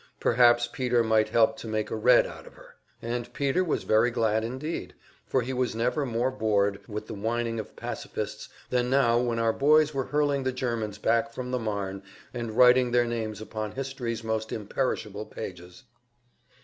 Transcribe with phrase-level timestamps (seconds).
[0.19, 2.73] Perhaps Peter might help to make a Red out of her!
[3.03, 4.95] And Peter was very glad indeed,
[5.27, 9.53] for he was never more bored with the whining of pacifists than now when our
[9.53, 12.01] boys were hurling the Germans back from the Marne
[12.33, 15.83] and writing their names upon history's most imperishable pages.